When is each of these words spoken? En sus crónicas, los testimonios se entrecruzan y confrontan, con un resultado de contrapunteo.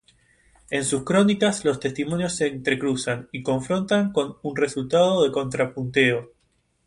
En 0.71 0.83
sus 0.83 1.03
crónicas, 1.03 1.63
los 1.63 1.79
testimonios 1.79 2.35
se 2.35 2.47
entrecruzan 2.47 3.29
y 3.31 3.43
confrontan, 3.43 4.11
con 4.11 4.35
un 4.41 4.55
resultado 4.55 5.23
de 5.23 5.31
contrapunteo. 5.31 6.33